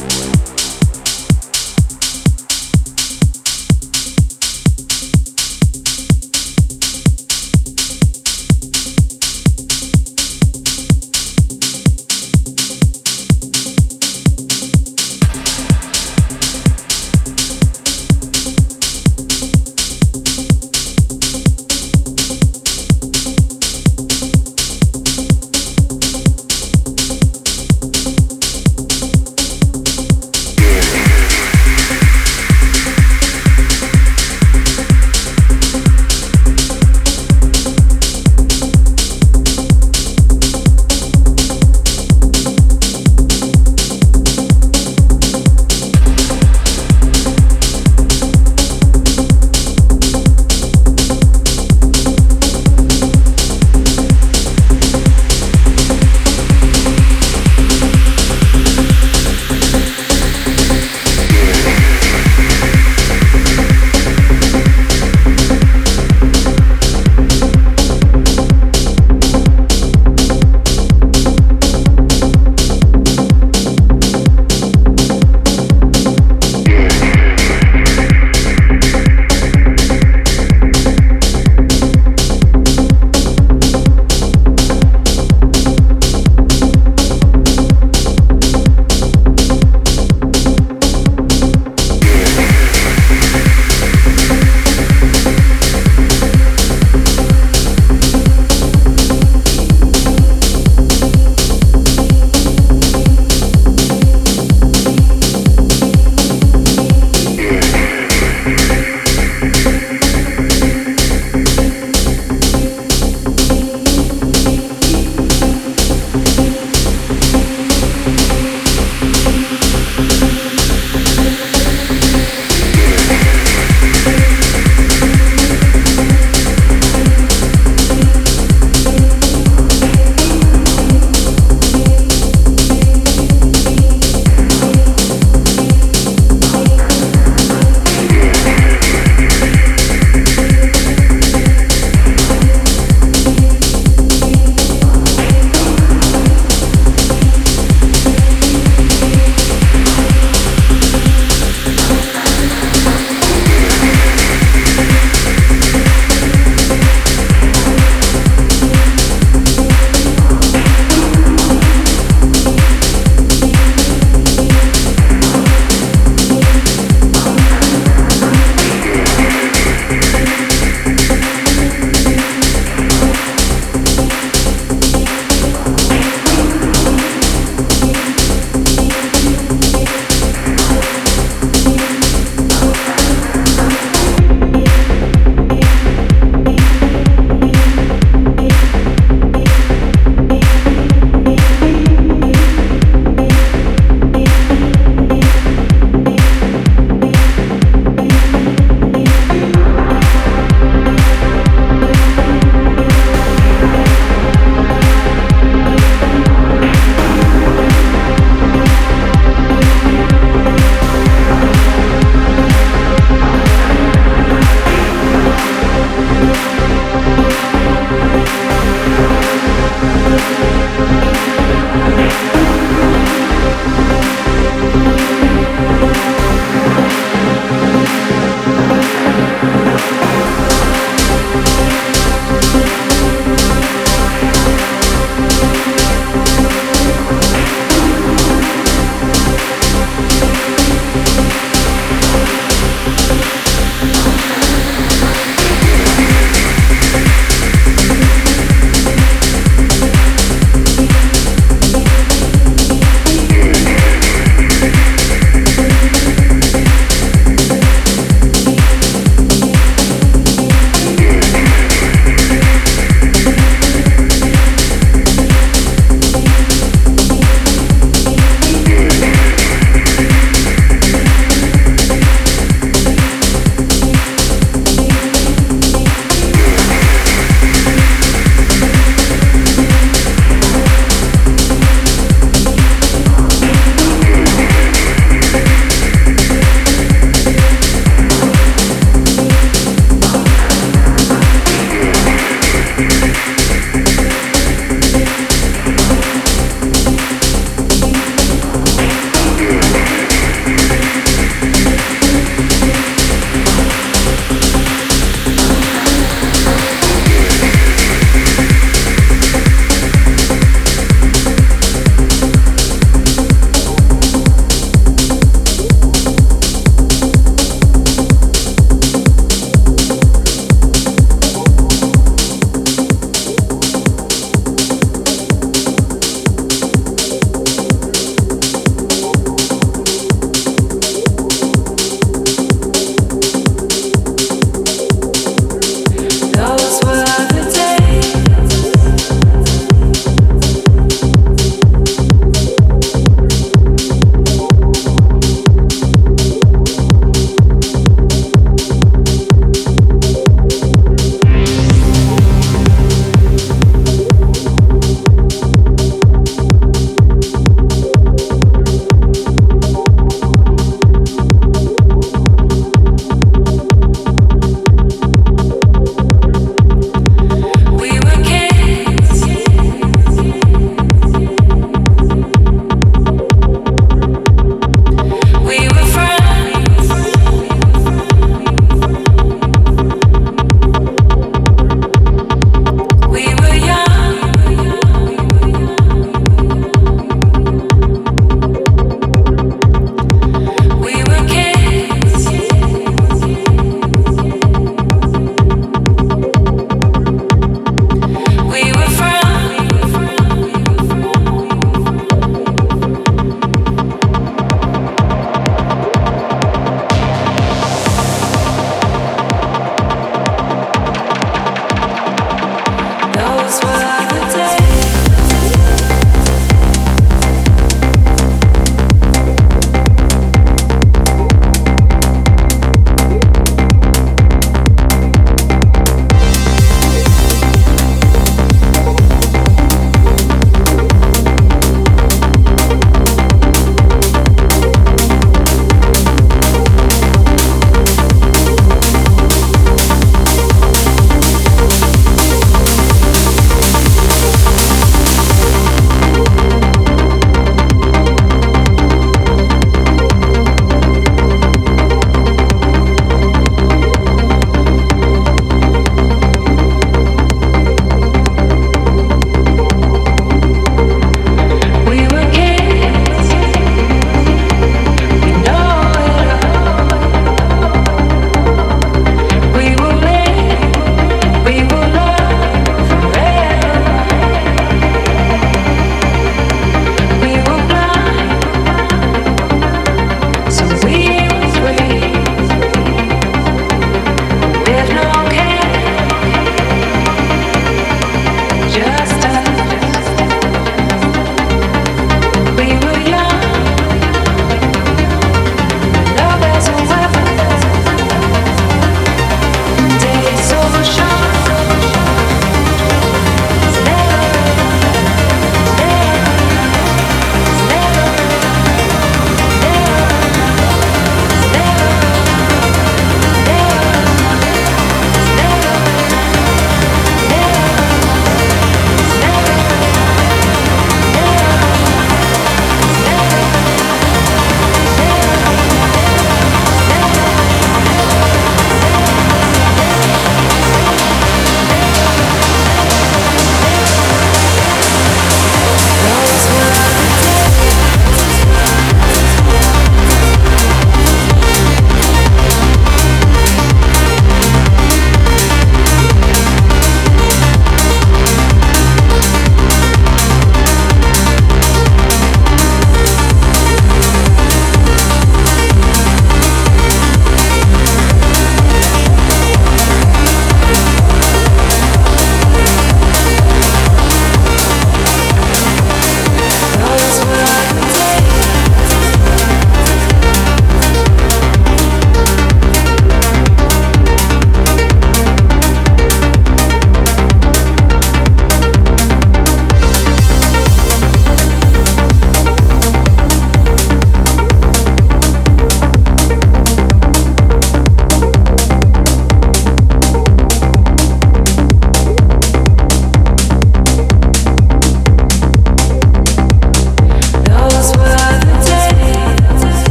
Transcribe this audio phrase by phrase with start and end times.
[0.00, 0.39] you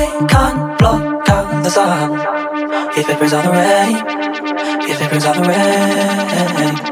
[0.00, 2.10] I can't block out the sun.
[2.96, 3.96] If it brings all the rain,
[4.90, 6.88] if it brings all the rain.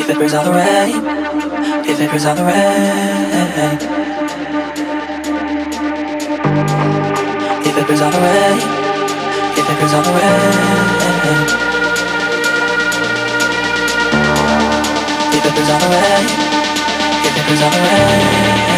[0.00, 0.94] If it brings all the rain,
[1.90, 3.78] if it brings all the rain.
[7.68, 8.58] If it brings all the rain,
[9.58, 10.50] if it brings all the rain.
[15.36, 16.26] If it brings all the rain,
[17.26, 18.69] if it brings all the rain.